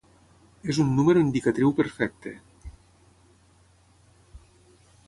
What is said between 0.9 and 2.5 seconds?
número indicatriu perfecte.